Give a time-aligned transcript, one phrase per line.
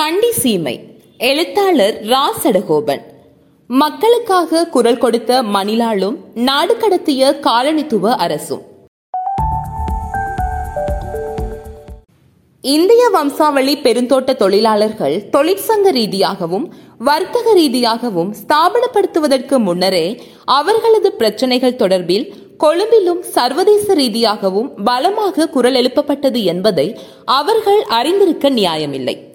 [0.00, 0.84] கண்டி சீமை
[1.18, 3.00] எழுத்தாளர் ராசடகோபன்.
[3.66, 8.62] மக்களுக்காக குரல் கொடுத்த மணிலாளும் நாடு கடத்திய காலனித்துவ அரசும்.
[12.60, 23.94] இந்திய வம்சாவளி பெருந்தோட்ட தொழிலாளர்கள் தொழிற்சங்க ரீதியாகவும் வர்த்தக ரீதியாகவும் ஸ்தாபனப்படுத்துவதற்கு முன்னரே அவர்களது பிரச்சனைகள் தொடர்பில் கொழும்பிலும் சர்வதேச
[23.94, 29.29] ரீதியாகவும் பலமாக குரல் எழுப்பப்பட்டது என்பதை அவர்கள் அறிந்திருக்க நியாயமில்லை.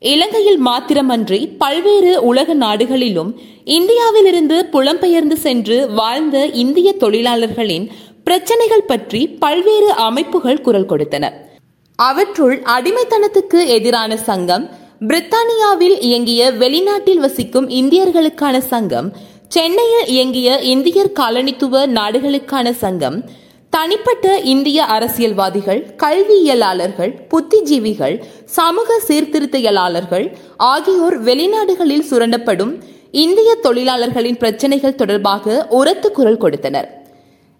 [0.00, 7.90] இலங்கையில் மாத்திரமன்றி பல்வேறு உலக நாடுகளிலும் இந்தியாவிலிருந்து புலம்பெயர்ந்து சென்று வாழ்ந்த இந்திய தொழிலாளர்களின்
[8.24, 11.32] பிரச்சனைகள் பற்றி பல்வேறு அமைப்புகள் குரல் கொடுத்தன.
[11.96, 14.70] அவற்றுள் அடிமைத்தனத்துக்கு எதிரான சங்கம்
[15.00, 19.12] பிரித்தானியாவில் இயங்கிய வெளிநாட்டில் வசிக்கும் இந்தியர்களுக்கான சங்கம்
[19.48, 23.24] சென்னையில் இயங்கிய இந்தியர் காலனித்துவ நாடுகளுக்கான சங்கம்
[23.70, 32.72] தனிப்பட்ட இந்திய அரசியல்வாதிகள் கல்வியியலாளர்கள் புத்திஜீவிகள் சமூக சீர்திருத்தியலாளர்கள் ஆகியோர் வெளிநாடுகளில் சுரண்டப்படும்
[33.10, 36.88] இந்திய தொழிலாளர்களின் பிரச்சனைகள் தொடர்பாக உரத்து குரல் கொடுத்தனர்.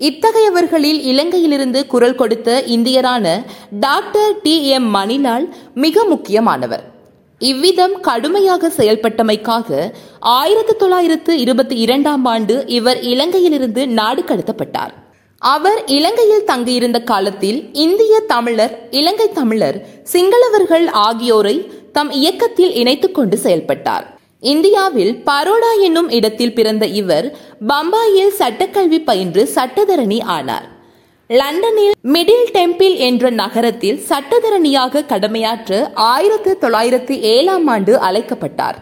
[0.00, 3.26] இத்தகையவர்களில் இலங்கையிலிருந்து குரல் கொடுத்த இந்தியரான
[3.80, 6.84] டாக்டர் டி எம் மணிலால் மிக முக்கியமானவர்.
[7.38, 14.92] இவ்விதம் கடுமையாக செயல்பட்டமைக்காக ஆயிரத்தி தொள்ளாயிரத்து இருபத்தி இரண்டாம் ஆண்டு இவர் இலங்கையிலிருந்து நாடு கடத்தப்பட்டார்.
[15.42, 24.18] அவர் இலங்கையில் தங்கியிருந்த காலத்தில் இந்திய தமிழர் இலங்கை தமிழர் சிங்களவர்கள் ஆகியோரை தம் இயக்கத்தில் இணைத்துக் கொண்டு செயல்பட்டார்.
[24.40, 30.68] இந்தியாவில் பரோடா என்னும் இடத்தில் பிறந்த இவர் பம்பாயில் சட்டக்கல்வி பயின்று சட்டத்தரணி ஆனார்.
[31.26, 38.76] லண்டனில் மிடில் டெம்பிள் என்ற நகரத்தில் சட்டத்தரணியாக கடமையாற்ற ஆயிரத்து தொள்ளாயிரத்து ஏழாம் ஆண்டு அழைக்கப்பட்டார்.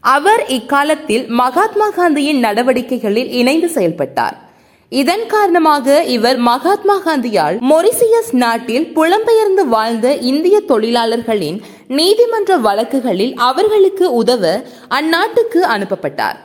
[0.00, 4.44] அவர் இக்காலத்தில் மகாத்மா காந்தியின் நடவடிக்கைகளில் இணைந்து செயல்பட்டார்.
[4.92, 14.62] இதன் காரணமாக இவர் மகாத்மா காந்தியால் மொரிசியஸ் நாட்டில் புலம்பெயர்ந்து வாழ்ந்த இந்திய தொழிலாளர்களின் நீதிமன்ற வழக்குகளில் அவர்களுக்கு உதவ
[14.88, 16.38] அந்நாட்டுக்கு அனுப்பப்பட்டார்.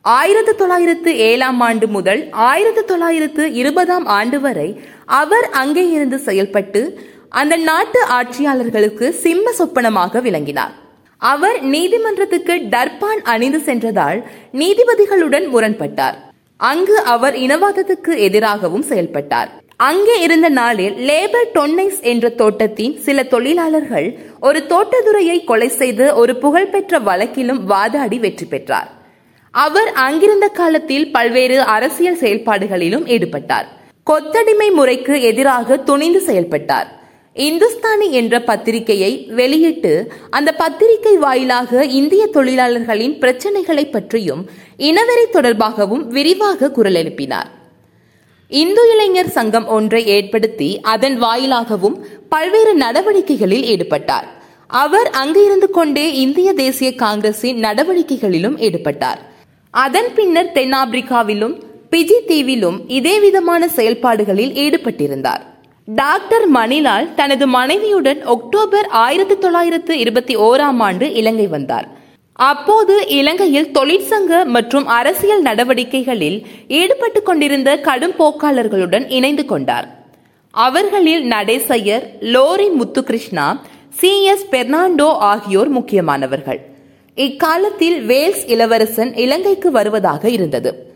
[0.00, 6.82] ஆயிரத்தி தொள்ளாயிரத்து ஏழாம் ஆண்டு முதல் ஆயிரத்தி தொள்ளாயிரத்து இருபதாம் ஆண்டு வரை அவர் அங்கே இருந்து செயல்பட்டு
[7.28, 10.74] அந்த நாட்டு ஆட்சியாளர்களுக்கு சிம்ம சொப்பனமாக விளங்கினார்.
[11.18, 14.20] அவர் நீதிமன்றத்துக்கு டர்பான் அணிந்து சென்றதால்
[14.52, 16.31] நீதிபதிகளுடன் முரண்பட்டார்.
[16.68, 19.50] அங்கு அவர் இனவாதத்துக்கு எதிராகவும் செயல்பட்டார்.
[19.76, 24.08] அங்கே இருந்த நாளில் லேபர் டொன்னைஸ் என்ற தோட்டத்தின் சில தொழிலாளர்கள்
[24.40, 28.90] ஒரு தோட்டத்துறையை கொலை செய்து ஒரு புகழ்பெற்ற வழக்கிலும் வாதாடி வெற்றி பெற்றார்.
[29.50, 33.68] அவர் அங்கிருந்த காலத்தில் பல்வேறு அரசியல் செயல்பாடுகளிலும் ஈடுபட்டார்.
[34.10, 37.01] கொத்தடிமை முறைக்கு எதிராக துணிந்து செயல்பட்டார்.
[37.34, 46.94] இந்துஸ்தானி என்ற பத்திரிகையை வெளியிட்டு அந்த பத்திரிகை வாயிலாக இந்திய தொழிலாளர்களின் பிரச்சனைகளை பற்றியும் இனவெறி தொடர்பாகவும் விரிவாக குரல்
[46.94, 47.50] எழுப்பினார்.
[48.48, 51.96] இந்து இளைஞர் சங்கம் ஒன்றை ஏற்படுத்தி அதன் வாயிலாகவும்
[52.28, 54.28] பல்வேறு நடவடிக்கைகளில் ஈடுபட்டார்.
[54.66, 59.22] அவர் அங்கிருந்து கொண்டே இந்திய தேசிய காங்கிரசின் நடவடிக்கைகளிலும் ஈடுபட்டார்.
[59.70, 65.50] அதன் பின்னர் தென்னாப்பிரிக்காவிலும் பிஜி தீவிலும் இதே விதமான செயல்பாடுகளில் ஈடுபட்டிருந்தார்.
[65.86, 71.88] டாக்டர் மணிலால் தனது மனைவியுடன் அக்டோபர் ஆயிரத்தி தொள்ளாயிரத்து இருபத்தி ஓராம் ஆண்டு இலங்கை வந்தார்.
[72.32, 80.04] அப்போது இலங்கையில் தொழிற்சங்க மற்றும் அரசியல் நடவடிக்கைகளில் ஈடுபட்டு கொண்டிருந்த கடும் போக்காளர்களுடன் இணைந்து கொண்டார்.
[80.50, 86.60] அவர்களில் Natesaiyer Laurie Muthukrishna C S Fernando ஆகியோர் முக்கியமானவர்கள்.
[87.14, 90.91] இக்காலத்தில் வேல்ஸ் இளவரசன் இலங்கைக்கு வருவதாக இருந்தது.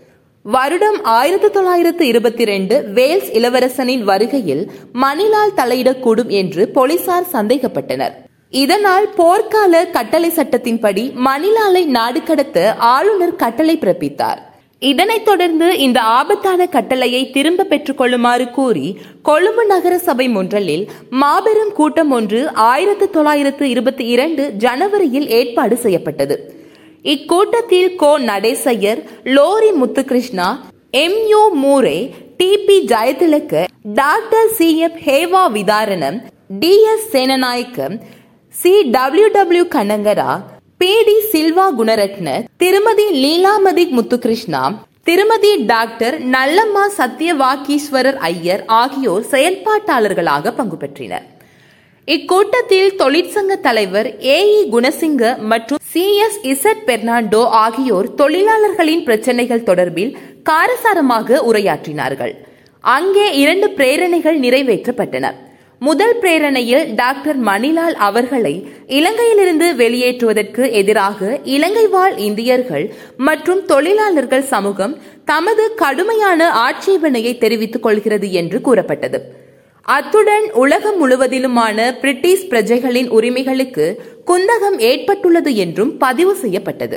[0.54, 8.12] வருடம் ஆயிரத்தி தொள்ளாயிரத்து இருபத்தி ரெண்டு வேல்ஸ் இளவரசனின் வருகையில் மணிலால் தலையிடக்கூடும் என்று போலீசார் சந்தேகப்பட்டனர்.
[8.50, 14.38] இதனால் போர்க்கால கட்டளை சட்டத்தின்படி மணிலாலை நாடு கடத்த ஆளுநர் கட்டளை பிறப்பித்தார்.
[14.78, 22.10] இதனைத் தொடர்ந்து இந்த ஆபத்தான கட்டளையை திரும்ப பெற்றுக் கொள்ளுமாறு கூறி கொழும்பு நகர சபை முன்றலில் மாபெரும் கூட்டம்
[22.10, 26.56] ஒன்று ஆயிரத்தி தொள்ளாயிரத்து இருபத்தி இரண்டு ஜனவரியில் ஏற்பாடு செய்யப்பட்டது.
[27.06, 29.00] இக்கூட்டத்தில் கோ Natesaiyer
[29.37, 30.47] Laurie Muthukrishna
[30.91, 31.99] M U Moore
[32.37, 34.78] D B Jayatilaka doctor C.
[34.78, 34.99] F.
[35.53, 36.19] Hewavitharana
[36.59, 36.83] D.
[36.93, 37.06] S.
[37.12, 37.94] Senanayake
[38.55, 38.83] C.
[38.91, 39.28] W.
[39.28, 39.65] W.
[39.75, 40.31] Kannangara
[40.79, 40.91] P.
[41.05, 41.17] D.
[41.32, 44.62] Silva Gunaratne திருமதி லீலாமதி முத்துகிருஷ்ணா
[45.02, 51.26] திருமதி டாக்டர் நல்லம்மா சத்யவாக்கீஸ்வரர் ஐயர் ஆகியோர் செயல்பாட்டாளர்களாக பங்கு பெற்றினர்.
[52.08, 60.12] இக்கூட்டத்தில் தொழிற்சங்க தலைவர் ஏ இ குணசிங்க மற்றும் சி எஸ் இசட் பெர்னாண்டோ ஆகியோர் தொழிலாளர்களின் பிரச்சனைகள் தொடர்பில்
[60.50, 62.35] காரசாரமாக உரையாற்றினார்கள்.
[62.85, 65.32] அங்கே இரண்டு பிரேரணைகள் நிறைவேற்றப்பட்டன.
[65.79, 68.55] முதல் பிரேரணையில் டாக்டர் மணிலால் அவர்களை
[68.99, 72.87] இலங்கையிலிருந்து வெளியேற்றுவதற்கு எதிராக இலங்கை வாழ் இந்தியர்கள்
[73.29, 74.94] மற்றும் தொழிலாளர்கள் சமூகம்
[75.25, 79.20] தமது கடுமையான ஆட்சேபனையை தெரிவித்துக் கொள்கிறது என்று கூறப்பட்டது.
[79.88, 83.85] அத்துடன் உலகம் முழுவதிலுமான பிரிட்டிஷ் பிரஜைகளின் உரிமைகளுக்கு
[84.27, 86.97] குந்தகம் ஏற்பட்டுள்ளது என்றும் பதிவு செய்யப்பட்டது.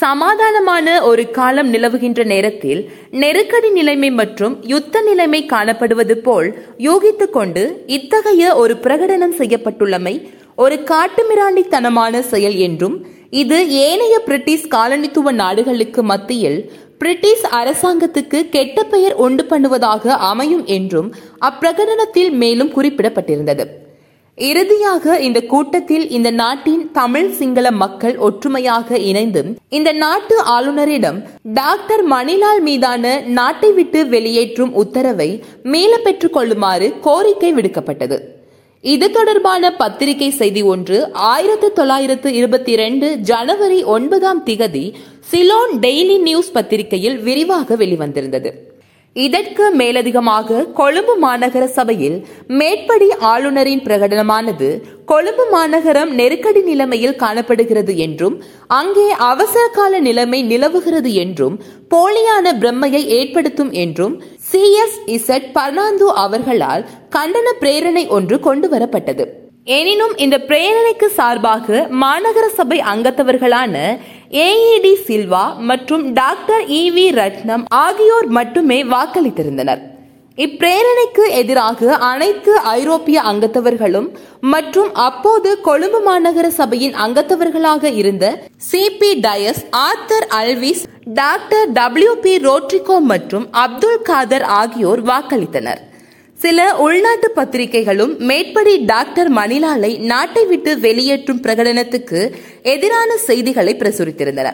[0.00, 6.48] சமாதானமான ஒரு காலம் நிலவுகின்ற நேரத்தில் நெருக்கடி நிலைமை மற்றும் யுத்த நிலைமை காணப்படுவது போல்
[6.78, 10.14] யூகித்துக் கொண்டு இத்தகைய ஒரு பிரகடனம் செய்யப்பட்டுள்ளமை
[10.56, 12.96] ஒரு காட்டுமிராண்டித்தனமான செயல் என்றும்
[13.30, 16.58] இது ஏனைய பிரிட்டிஷ் காலனித்துவ நாடுகளுக்கு மத்தியில்
[17.00, 21.08] பிரிட்டிஷ் அரசாங்கத்துக்கு கெட்ட பெயர் உண்டு பண்ணுவதாக அமையும் என்றும்
[21.48, 23.64] அப்பிரகடனத்தில் மேலும் குறிப்பிடப்பட்டிருந்தது.
[24.38, 29.42] இறுதியாக இந்த கூட்டத்தில் இந்த நாட்டின் தமிழ் சிங்கள மக்கள் ஒற்றுமையாக இணைந்து
[29.78, 31.18] இந்த நாட்டு ஆளுநரிடம்
[31.54, 35.30] டாக்டர் மணிலால் மீதான நாட்டை விட்டு வெளியேற்றும் உத்தரவை
[35.62, 38.18] மீள பெற்றுக் கொள்ளுமாறு கோரிக்கை விடுக்கப்பட்டது.
[38.84, 44.94] இது தொடர்பான பத்திரிகை செய்தி ஒன்று ஆயிரத்தி தொள்ளாயிரத்து இருபத்தி இரண்டு ஜனவரி ஒன்பதாம் திகதி
[45.30, 48.50] சிலோன் டெய்லி நியூஸ் பத்திரிகையில் விரிவாக வெளிவந்திருந்தது.
[49.16, 52.18] இதற்கு மேலதிகமாக கொழும்பு மாநகர சபையில்
[52.50, 54.68] மேற்படி ஆளுநரின் பிரகடனமானது
[55.04, 58.36] கொழும்பு மாநகரம் நெருக்கடி நிலைமையில் காணப்படுகிறது என்றும்
[58.72, 61.56] அங்கே அவசர கால நிலைமை நிலவுகிறது என்றும்
[61.90, 64.14] போலியான பிரம்மையை ஏற்படுத்தும் என்றும்
[64.46, 69.26] சி எஸ் இசட் பர்னாந்து அவர்களால் கண்டன பிரேரணை ஒன்று கொண்டு வரப்பட்டது
[69.72, 73.74] எனினும் இந்த பிரேரணைக்கு சார்பாக மாநகர சபை அங்கத்தவர்களான
[74.30, 79.80] ஏஇடி சில்வா மற்றும் டாக்டர் இ வி ரத்னம் ஆகியோர் மட்டுமே வாக்களித்திருந்தனர்.
[80.38, 84.06] இப்பிரேரணைக்கு எதிராக அனைத்து ஐரோப்பிய அங்கத்தவர்களும்
[84.52, 88.24] மற்றும் அப்போது கொழும்பு மாநகர சபையின் அங்கத்தவர்களாக இருந்த
[88.68, 90.86] C P Dias Arthur Alwis
[91.20, 95.82] doctor W P Rodrigo மற்றும் அப்துல் காதர் ஆகியோர் வாக்களித்தனர்.
[96.42, 102.20] சில உள்நாட்டு பத்திரிகைகளும் மேற்படி டாக்டர் மணிலாலை நாட்டை விட்டு வெளியேற்றும் பிரகடனத்துக்கு
[102.62, 104.50] எதிரான செய்திகளை பிரசுரித்திருந்தன.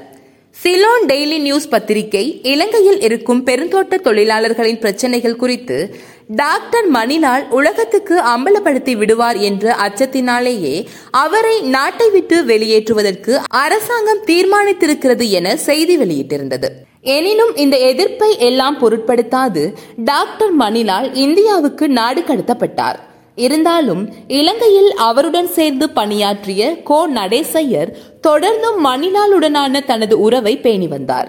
[0.57, 5.79] சிலோன் டெய்லி நியூஸ் பத்திரிகை இலங்கையில் இருக்கும் பெருந்தோட்ட தொழிலாளர்களின் பிரச்சனைகள் குறித்து
[6.27, 15.97] டாக்டர் மணிலால் உலகத்துக்கு அம்பலப்படுத்தி விடுவார் என்ற அச்சத்தினாலேயே அவரை நாட்டை விட்டு வெளியேற்றுவதற்கு அரசாங்கம் தீர்மானித்திருக்கிறது என செய்தி
[15.99, 16.71] வெளியிட்டிருந்தது.
[17.15, 19.63] எனினும் இந்த எதிர்ப்பை எல்லாம் பொருட்படுத்தாது
[19.97, 22.99] டாக்டர் மணிலால் இந்தியாவுக்கு நாடு கடத்தப்பட்டார்.
[23.35, 27.91] இருந்தாலும் இலங்கையில் அவருடன் சேர்ந்து பணியாற்றிய கோ நடேசையர்
[28.27, 31.29] தொடர்ந்தும் மணிலாலுடனான தனது உறவை பேணி வந்தார்.